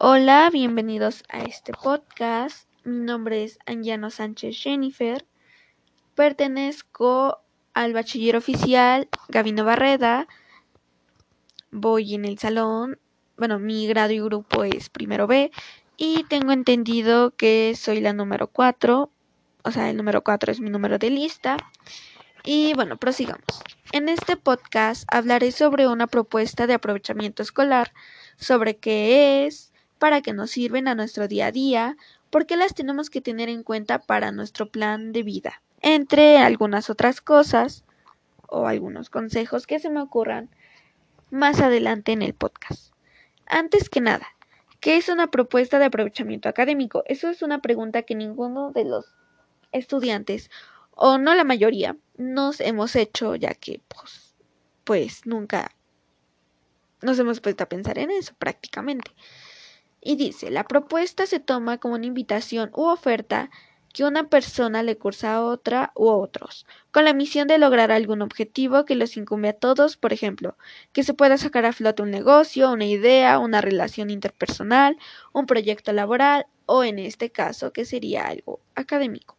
Hola, 0.00 0.48
bienvenidos 0.52 1.24
a 1.28 1.40
este 1.40 1.72
podcast. 1.72 2.68
Mi 2.84 3.00
nombre 3.00 3.42
es 3.42 3.58
Angiano 3.66 4.10
Sánchez 4.10 4.56
Jennifer. 4.56 5.26
Pertenezco 6.14 7.40
al 7.74 7.94
bachiller 7.94 8.36
oficial 8.36 9.08
Gavino 9.28 9.64
Barreda. 9.64 10.28
Voy 11.72 12.14
en 12.14 12.26
el 12.26 12.38
salón. 12.38 13.00
Bueno, 13.36 13.58
mi 13.58 13.88
grado 13.88 14.12
y 14.12 14.20
grupo 14.20 14.62
es 14.62 14.88
primero 14.88 15.26
B. 15.26 15.50
Y 15.96 16.22
tengo 16.28 16.52
entendido 16.52 17.32
que 17.32 17.74
soy 17.74 18.00
la 18.00 18.12
número 18.12 18.46
4. 18.46 19.10
O 19.64 19.70
sea, 19.72 19.90
el 19.90 19.96
número 19.96 20.22
4 20.22 20.52
es 20.52 20.60
mi 20.60 20.70
número 20.70 20.98
de 20.98 21.10
lista. 21.10 21.56
Y 22.44 22.72
bueno, 22.74 22.98
prosigamos. 22.98 23.64
En 23.90 24.08
este 24.08 24.36
podcast 24.36 25.12
hablaré 25.12 25.50
sobre 25.50 25.88
una 25.88 26.06
propuesta 26.06 26.68
de 26.68 26.74
aprovechamiento 26.74 27.42
escolar, 27.42 27.92
sobre 28.36 28.76
qué 28.76 29.44
es, 29.44 29.72
para 29.98 30.22
qué 30.22 30.32
nos 30.32 30.50
sirven 30.50 30.88
a 30.88 30.94
nuestro 30.94 31.28
día 31.28 31.46
a 31.46 31.52
día, 31.52 31.96
por 32.30 32.46
qué 32.46 32.56
las 32.56 32.74
tenemos 32.74 33.10
que 33.10 33.20
tener 33.20 33.48
en 33.48 33.62
cuenta 33.62 33.98
para 33.98 34.32
nuestro 34.32 34.70
plan 34.70 35.12
de 35.12 35.22
vida, 35.22 35.62
entre 35.80 36.38
algunas 36.38 36.90
otras 36.90 37.20
cosas 37.20 37.84
o 38.48 38.66
algunos 38.66 39.10
consejos 39.10 39.66
que 39.66 39.78
se 39.78 39.90
me 39.90 40.00
ocurran 40.00 40.50
más 41.30 41.60
adelante 41.60 42.12
en 42.12 42.22
el 42.22 42.34
podcast. 42.34 42.92
Antes 43.46 43.88
que 43.88 44.00
nada, 44.00 44.26
¿qué 44.80 44.96
es 44.96 45.08
una 45.08 45.30
propuesta 45.30 45.78
de 45.78 45.86
aprovechamiento 45.86 46.48
académico? 46.48 47.02
Eso 47.06 47.28
es 47.28 47.42
una 47.42 47.60
pregunta 47.60 48.02
que 48.02 48.14
ninguno 48.14 48.72
de 48.72 48.84
los 48.84 49.14
estudiantes, 49.72 50.50
o 50.92 51.18
no 51.18 51.34
la 51.34 51.44
mayoría, 51.44 51.96
nos 52.16 52.60
hemos 52.60 52.96
hecho, 52.96 53.36
ya 53.36 53.54
que 53.54 53.80
pues, 53.88 54.34
pues 54.84 55.26
nunca 55.26 55.72
nos 57.02 57.18
hemos 57.18 57.40
puesto 57.40 57.64
a 57.64 57.68
pensar 57.68 57.98
en 57.98 58.10
eso 58.10 58.34
prácticamente. 58.38 59.12
Y 60.00 60.16
dice, 60.16 60.50
la 60.50 60.64
propuesta 60.64 61.26
se 61.26 61.40
toma 61.40 61.78
como 61.78 61.94
una 61.94 62.06
invitación 62.06 62.70
u 62.74 62.84
oferta 62.84 63.50
que 63.92 64.04
una 64.04 64.28
persona 64.28 64.82
le 64.82 64.96
cursa 64.96 65.34
a 65.34 65.42
otra 65.42 65.92
u 65.94 66.08
otros, 66.08 66.66
con 66.92 67.04
la 67.04 67.14
misión 67.14 67.48
de 67.48 67.58
lograr 67.58 67.90
algún 67.90 68.22
objetivo 68.22 68.84
que 68.84 68.94
los 68.94 69.16
incumbe 69.16 69.48
a 69.48 69.52
todos, 69.54 69.96
por 69.96 70.12
ejemplo, 70.12 70.56
que 70.92 71.02
se 71.02 71.14
pueda 71.14 71.38
sacar 71.38 71.64
a 71.64 71.72
flote 71.72 72.02
un 72.02 72.10
negocio, 72.10 72.70
una 72.70 72.84
idea, 72.84 73.38
una 73.38 73.60
relación 73.60 74.10
interpersonal, 74.10 74.98
un 75.32 75.46
proyecto 75.46 75.92
laboral 75.92 76.46
o 76.66 76.84
en 76.84 76.98
este 76.98 77.30
caso 77.30 77.72
que 77.72 77.84
sería 77.84 78.26
algo 78.26 78.60
académico. 78.74 79.36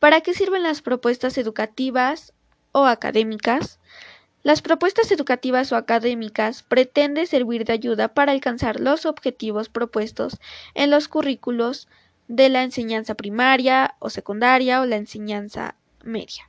¿Para 0.00 0.20
qué 0.20 0.34
sirven 0.34 0.64
las 0.64 0.82
propuestas 0.82 1.38
educativas 1.38 2.34
o 2.72 2.86
académicas? 2.86 3.78
Las 4.42 4.60
propuestas 4.60 5.12
educativas 5.12 5.70
o 5.70 5.76
académicas 5.76 6.64
pretenden 6.64 7.28
servir 7.28 7.64
de 7.64 7.74
ayuda 7.74 8.08
para 8.08 8.32
alcanzar 8.32 8.80
los 8.80 9.06
objetivos 9.06 9.68
propuestos 9.68 10.40
en 10.74 10.90
los 10.90 11.06
currículos 11.06 11.88
de 12.26 12.48
la 12.48 12.64
enseñanza 12.64 13.14
primaria 13.14 13.94
o 14.00 14.10
secundaria 14.10 14.80
o 14.80 14.86
la 14.86 14.96
enseñanza 14.96 15.76
media 16.02 16.48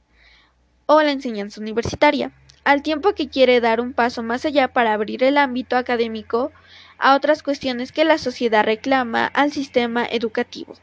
o 0.86 1.02
la 1.02 1.12
enseñanza 1.12 1.62
universitaria, 1.62 2.32
al 2.64 2.82
tiempo 2.82 3.14
que 3.14 3.30
quiere 3.30 3.62
dar 3.62 3.80
un 3.80 3.94
paso 3.94 4.24
más 4.24 4.46
allá 4.46 4.74
para 4.74 4.94
abrir 4.94 5.24
el 5.24 5.38
ámbito 5.38 5.78
académico 5.78 6.52
a 6.98 7.16
otras 7.16 7.44
cuestiones 7.44 7.92
que 7.92 8.06
la 8.06 8.18
sociedad 8.18 8.64
reclama 8.64 9.26
al 9.28 9.52
sistema 9.52 10.06
educativo. 10.06 10.74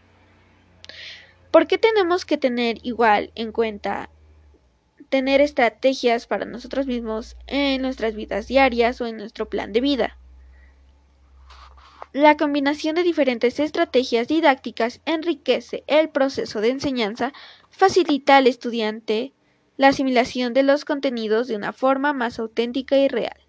¿Por 1.50 1.66
qué 1.66 1.78
tenemos 1.78 2.24
que 2.24 2.38
tener 2.38 2.78
igual 2.82 3.32
en 3.34 3.52
cuenta 3.52 4.10
tener 5.10 5.40
estrategias 5.40 6.26
para 6.26 6.46
nosotros 6.46 6.86
mismos 6.86 7.36
en 7.46 7.82
nuestras 7.82 8.14
vidas 8.14 8.46
diarias 8.46 9.00
o 9.00 9.06
en 9.06 9.18
nuestro 9.18 9.48
plan 9.48 9.72
de 9.72 9.80
vida. 9.80 10.16
La 12.12 12.36
combinación 12.36 12.96
de 12.96 13.02
diferentes 13.02 13.60
estrategias 13.60 14.26
didácticas 14.26 15.00
enriquece 15.04 15.84
el 15.86 16.08
proceso 16.08 16.60
de 16.60 16.70
enseñanza, 16.70 17.32
facilita 17.68 18.36
al 18.36 18.46
estudiante 18.46 19.32
la 19.76 19.88
asimilación 19.88 20.52
de 20.52 20.62
los 20.62 20.84
contenidos 20.84 21.46
de 21.46 21.56
una 21.56 21.72
forma 21.72 22.12
más 22.12 22.38
auténtica 22.38 22.96
y 22.96 23.08
real. 23.08 23.40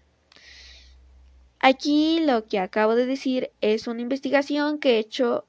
Aquí 1.58 2.20
lo 2.20 2.46
que 2.46 2.58
acabo 2.58 2.94
de 2.94 3.06
decir 3.06 3.50
es 3.60 3.86
una 3.86 4.00
investigación 4.00 4.78
que 4.78 4.96
he 4.96 4.98
hecho 4.98 5.46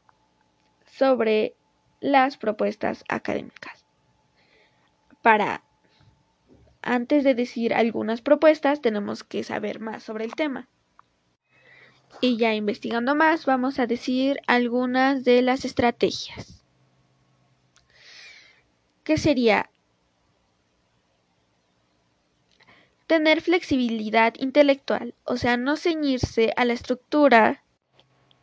sobre 0.85 1.56
las 2.01 2.38
propuestas 2.38 3.03
académicas 3.07 3.85
para 5.24 5.63
antes 6.83 7.23
de 7.23 7.33
decir 7.33 7.73
algunas 7.73 8.21
propuestas, 8.21 8.81
tenemos 8.81 9.23
que 9.23 9.44
saber 9.44 9.79
más 9.79 10.03
sobre 10.03 10.25
el 10.25 10.35
tema. 10.35 10.67
Y 12.21 12.38
ya 12.38 12.53
investigando 12.53 13.16
más, 13.16 13.45
vamos 13.45 13.79
a 13.79 13.88
decir 13.88 14.39
algunas 14.45 15.23
de 15.23 15.41
las 15.41 15.66
estrategias. 15.66 16.63
¿Qué 19.03 19.17
sería? 19.17 19.69
Tener 23.07 23.41
flexibilidad 23.41 24.33
intelectual, 24.38 25.15
o 25.23 25.38
sea, 25.38 25.57
no 25.57 25.75
ceñirse 25.75 26.53
a 26.55 26.65
la 26.65 26.73
estructura 26.73 27.63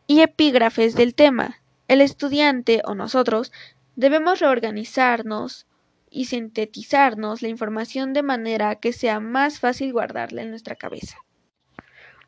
y 0.07 0.21
epígrafes 0.21 0.95
del 0.95 1.15
tema. 1.15 1.61
El 1.87 2.01
estudiante 2.01 2.81
o 2.85 2.95
nosotros 2.95 3.51
debemos 3.95 4.39
reorganizarnos 4.39 5.65
y 6.11 6.25
sintetizarnos 6.25 7.41
la 7.41 7.47
información 7.47 8.11
de 8.13 8.21
manera 8.21 8.75
que 8.75 8.91
sea 8.91 9.19
más 9.21 9.59
fácil 9.59 9.93
guardarla 9.93 10.41
en 10.43 10.49
nuestra 10.49 10.75
cabeza. 10.75 11.17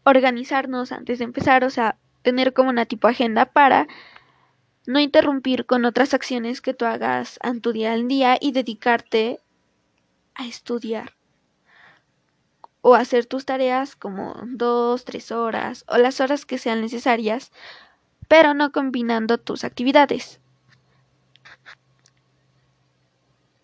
Organizarnos 0.06 0.94
antes 0.94 1.20
de 1.20 1.26
empezar, 1.26 1.66
o 1.66 1.70
sea, 1.70 1.98
tener 2.24 2.54
como 2.54 2.70
una 2.70 2.86
tipo 2.86 3.10
agenda 3.10 3.46
para 3.46 3.88
no 4.88 5.00
interrumpir 5.00 5.66
con 5.66 5.84
otras 5.86 6.14
acciones 6.14 6.62
que 6.62 6.74
tú 6.74 6.86
hagas 6.86 7.38
en 7.44 7.60
tu 7.62 7.74
día 7.74 7.94
al 7.94 8.08
día 8.08 8.38
y 8.40 8.54
dedicarte 8.54 9.42
a 10.34 10.46
estudiar 10.46 11.14
o 12.82 12.96
hacer 12.96 13.26
tus 13.26 13.46
tareas 13.46 13.96
como 13.96 14.36
dos, 14.46 15.06
tres 15.06 15.32
horas 15.32 15.86
o 15.88 15.98
las 15.98 16.20
horas 16.22 16.46
que 16.46 16.58
sean 16.58 16.82
necesarias, 16.82 17.52
pero 18.28 18.54
no 18.54 18.72
combinando 18.72 19.38
tus 19.38 19.64
actividades. 19.64 20.42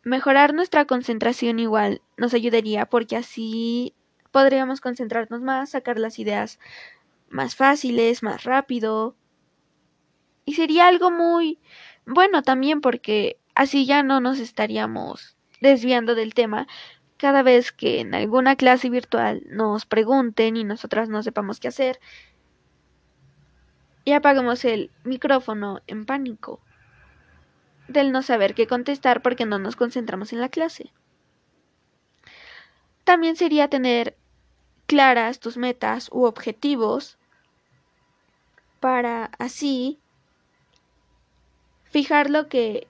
Mejorar 0.09 0.55
nuestra 0.55 0.85
concentración 0.85 1.59
igual 1.59 2.01
nos 2.17 2.33
ayudaría 2.33 2.87
porque 2.87 3.15
así 3.15 3.93
podríamos 4.31 4.81
concentrarnos 4.81 5.39
más, 5.39 5.69
sacar 5.69 5.99
las 5.99 6.17
ideas 6.17 6.57
más 7.29 7.55
fáciles, 7.55 8.23
más 8.23 8.43
rápido. 8.43 9.15
Y 10.45 10.55
sería 10.55 10.87
algo 10.87 11.11
muy 11.11 11.59
bueno 12.07 12.41
también 12.41 12.81
porque 12.81 13.37
así 13.53 13.85
ya 13.85 14.01
no 14.01 14.19
nos 14.19 14.39
estaríamos 14.39 15.37
desviando 15.61 16.15
del 16.15 16.33
tema 16.33 16.65
cada 17.17 17.43
vez 17.43 17.71
que 17.71 17.99
en 17.99 18.15
alguna 18.15 18.55
clase 18.55 18.89
virtual 18.89 19.43
nos 19.45 19.85
pregunten 19.85 20.57
y 20.57 20.63
nosotras 20.63 21.07
no 21.09 21.21
sepamos 21.21 21.59
qué 21.59 21.67
hacer 21.67 21.99
y 24.05 24.13
apagamos 24.13 24.65
el 24.65 24.89
micrófono 25.03 25.81
en 25.85 26.07
pánico 26.07 26.61
del 27.89 28.11
no 28.11 28.21
saber 28.21 28.53
qué 28.53 28.67
contestar 28.67 29.21
porque 29.21 29.45
no 29.45 29.59
nos 29.59 29.75
concentramos 29.75 30.31
en 30.31 30.39
la 30.39 30.49
clase. 30.49 30.93
También 33.03 33.35
sería 33.35 33.67
tener 33.67 34.15
claras 34.85 35.39
tus 35.39 35.57
metas 35.57 36.09
u 36.11 36.23
objetivos 36.23 37.17
para 38.79 39.31
así 39.39 39.99
fijar 41.85 42.29
lo 42.29 42.47
que 42.47 42.87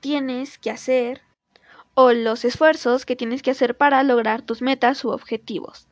tienes 0.00 0.58
que 0.58 0.70
hacer 0.70 1.22
o 1.94 2.12
los 2.12 2.44
esfuerzos 2.44 3.06
que 3.06 3.16
tienes 3.16 3.42
que 3.42 3.52
hacer 3.52 3.76
para 3.76 4.02
lograr 4.02 4.42
tus 4.42 4.60
metas 4.60 5.04
u 5.04 5.10
objetivos. 5.10 5.86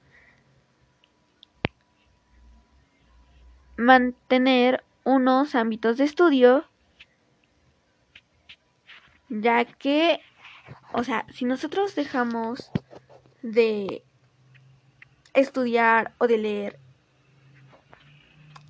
Mantener 3.77 4.85
unos 5.05 5.55
ámbitos 5.55 5.97
de 5.97 6.05
estudio 6.05 6.65
ya 9.41 9.65
que, 9.65 10.21
o 10.93 11.05
sea, 11.05 11.25
si 11.33 11.47
nosotros 11.47 11.95
dejamos 11.95 12.71
de 13.43 14.05
estudiar 15.33 16.13
o 16.19 16.27
de 16.27 16.39
leer, 16.39 16.79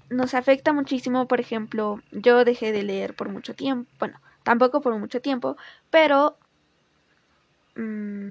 nos 0.09 0.35
afecta 0.35 0.73
muchísimo, 0.73 1.27
por 1.27 1.41
ejemplo, 1.41 2.01
yo 2.13 2.45
dejé 2.45 2.71
de 2.71 2.85
leer 2.85 3.15
por 3.15 3.29
mucho 3.29 3.55
tiempo, 3.55 3.91
bueno, 3.99 4.21
tampoco 4.45 4.81
por 4.81 4.97
mucho 4.99 5.21
tiempo, 5.21 5.57
pero, 5.91 6.39
mm, 7.75 8.29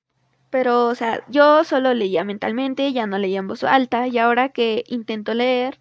pero, 0.50 0.88
o 0.88 0.96
sea, 0.96 1.24
yo 1.28 1.64
solo 1.66 1.94
leía 1.94 2.24
mentalmente, 2.24 2.94
ya 2.94 3.08
no 3.08 3.18
leía 3.18 3.40
en 3.40 3.48
voz 3.48 3.64
alta, 3.64 4.08
y 4.08 4.18
ahora 4.18 4.50
que 4.50 4.84
intento 4.88 5.34
leer, 5.34 5.80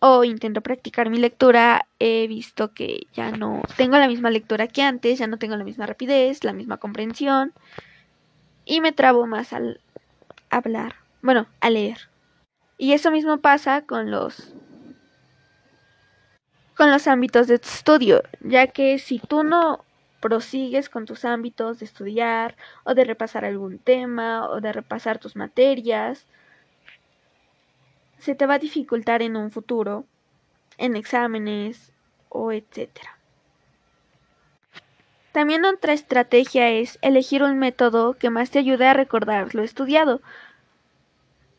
o 0.00 0.24
intento 0.24 0.60
practicar 0.60 1.10
mi 1.10 1.18
lectura, 1.18 1.86
he 1.98 2.26
visto 2.28 2.72
que 2.72 3.06
ya 3.12 3.30
no 3.32 3.62
tengo 3.76 3.98
la 3.98 4.06
misma 4.06 4.30
lectura 4.30 4.68
que 4.68 4.82
antes, 4.82 5.18
ya 5.18 5.26
no 5.26 5.38
tengo 5.38 5.56
la 5.56 5.64
misma 5.64 5.86
rapidez, 5.86 6.44
la 6.44 6.52
misma 6.52 6.76
comprensión 6.76 7.52
y 8.64 8.80
me 8.80 8.92
trabo 8.92 9.26
más 9.26 9.52
al 9.52 9.80
hablar, 10.50 10.94
bueno, 11.22 11.46
a 11.60 11.70
leer. 11.70 12.08
Y 12.76 12.92
eso 12.92 13.10
mismo 13.10 13.38
pasa 13.38 13.82
con 13.82 14.10
los 14.10 14.54
con 16.76 16.92
los 16.92 17.08
ámbitos 17.08 17.48
de 17.48 17.56
estudio, 17.56 18.22
ya 18.40 18.68
que 18.68 19.00
si 19.00 19.18
tú 19.18 19.42
no 19.42 19.84
prosigues 20.20 20.88
con 20.88 21.06
tus 21.06 21.24
ámbitos 21.24 21.80
de 21.80 21.86
estudiar 21.86 22.56
o 22.84 22.94
de 22.94 23.04
repasar 23.04 23.44
algún 23.44 23.78
tema 23.78 24.48
o 24.48 24.60
de 24.60 24.72
repasar 24.72 25.18
tus 25.18 25.34
materias, 25.34 26.24
se 28.18 28.34
te 28.34 28.46
va 28.46 28.54
a 28.54 28.58
dificultar 28.58 29.22
en 29.22 29.36
un 29.36 29.50
futuro, 29.50 30.04
en 30.76 30.96
exámenes 30.96 31.92
o 32.28 32.52
etcétera. 32.52 33.18
También 35.32 35.64
otra 35.64 35.92
estrategia 35.92 36.70
es 36.70 36.98
elegir 37.00 37.42
un 37.42 37.58
método 37.58 38.14
que 38.14 38.30
más 38.30 38.50
te 38.50 38.58
ayude 38.58 38.86
a 38.86 38.94
recordar 38.94 39.54
lo 39.54 39.62
estudiado. 39.62 40.20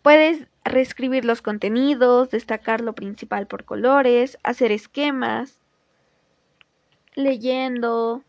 Puedes 0.01 0.47
reescribir 0.65 1.23
los 1.23 1.41
contenidos, 1.41 2.29
destacar 2.29 2.81
lo 2.81 2.93
principal 2.93 3.47
por 3.47 3.63
colores, 3.63 4.37
hacer 4.43 4.71
esquemas, 4.71 5.59
leyendo 7.15 8.23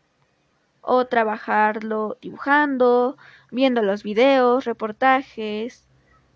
o 0.81 1.05
trabajarlo 1.05 2.17
dibujando, 2.21 3.17
viendo 3.51 3.81
los 3.81 4.03
videos, 4.03 4.65
reportajes 4.65 5.85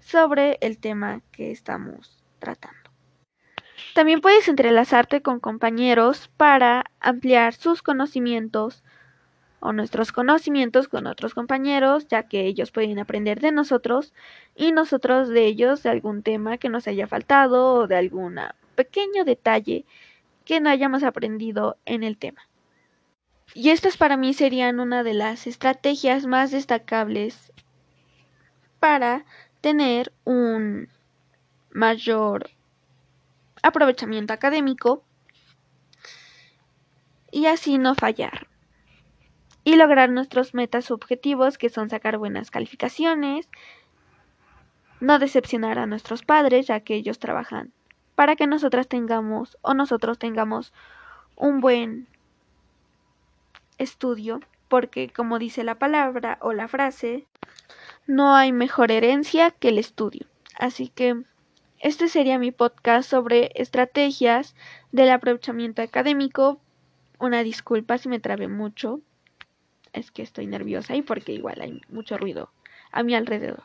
sobre 0.05 0.59
el 0.61 0.77
tema 0.77 1.21
que 1.31 1.51
estamos 1.51 2.23
tratando. 2.37 2.91
También 3.95 4.21
puedes 4.21 4.47
entrelazarte 4.47 5.21
con 5.21 5.39
compañeros 5.39 6.29
para 6.37 6.85
ampliar 6.99 7.53
sus 7.53 7.81
conocimientos 7.81 8.83
o 9.59 9.73
nuestros 9.73 10.11
conocimientos 10.11 10.87
con 10.87 11.07
otros 11.07 11.33
compañeros, 11.33 12.07
ya 12.07 12.23
que 12.23 12.45
ellos 12.45 12.71
pueden 12.71 12.99
aprender 12.99 13.39
de 13.39 13.51
nosotros 13.51 14.13
y 14.55 14.73
nosotros 14.73 15.29
de 15.29 15.47
ellos 15.47 15.81
de 15.81 15.89
algún 15.89 16.21
tema 16.21 16.59
que 16.59 16.69
nos 16.69 16.87
haya 16.87 17.07
faltado 17.07 17.73
o 17.73 17.87
de 17.87 17.95
algún 17.95 18.39
pequeño 18.75 19.25
detalle 19.25 19.85
que 20.45 20.59
no 20.59 20.69
hayamos 20.69 21.01
aprendido 21.03 21.77
en 21.85 22.03
el 22.03 22.17
tema. 22.17 22.47
Y 23.55 23.71
estas 23.71 23.97
para 23.97 24.17
mí 24.17 24.35
serían 24.35 24.79
una 24.79 25.01
de 25.01 25.15
las 25.15 25.47
estrategias 25.47 26.27
más 26.27 26.51
destacables 26.51 27.51
para 28.79 29.25
tener 29.65 30.13
un 30.25 30.89
mayor 31.71 32.51
aprovechamiento 33.63 34.31
académico 34.31 35.03
y 37.31 37.47
así 37.47 37.79
no 37.79 37.95
fallar 37.95 38.47
y 39.63 39.75
lograr 39.77 40.11
nuestros 40.11 40.53
metas 40.53 40.91
objetivos 40.91 41.57
que 41.57 41.69
son 41.69 41.89
sacar 41.89 42.19
buenas 42.19 42.51
calificaciones, 42.51 43.49
no 44.99 45.17
decepcionar 45.17 45.79
a 45.79 45.87
nuestros 45.87 46.21
padres 46.21 46.67
ya 46.67 46.81
que 46.81 46.93
ellos 46.93 47.17
trabajan 47.17 47.73
para 48.13 48.35
que 48.35 48.45
nosotras 48.45 48.87
tengamos 48.87 49.57
o 49.63 49.73
nosotros 49.73 50.19
tengamos 50.19 50.73
un 51.35 51.59
buen 51.59 52.07
estudio 53.79 54.41
porque 54.67 55.09
como 55.09 55.39
dice 55.39 55.63
la 55.63 55.79
palabra 55.79 56.37
o 56.41 56.53
la 56.53 56.67
frase 56.67 57.25
no 58.07 58.35
hay 58.35 58.51
mejor 58.51 58.91
herencia 58.91 59.51
que 59.51 59.69
el 59.69 59.77
estudio. 59.77 60.25
Así 60.57 60.89
que 60.89 61.23
este 61.79 62.07
sería 62.07 62.39
mi 62.39 62.51
podcast 62.51 63.09
sobre 63.09 63.51
estrategias 63.55 64.55
del 64.91 65.11
aprovechamiento 65.11 65.81
académico. 65.81 66.59
Una 67.19 67.43
disculpa 67.43 67.97
si 67.97 68.09
me 68.09 68.19
trabé 68.19 68.47
mucho. 68.47 69.01
Es 69.93 70.11
que 70.11 70.21
estoy 70.21 70.47
nerviosa 70.47 70.95
y 70.95 71.01
porque 71.01 71.33
igual 71.33 71.61
hay 71.61 71.81
mucho 71.89 72.17
ruido 72.17 72.49
a 72.91 73.03
mi 73.03 73.15
alrededor. 73.15 73.63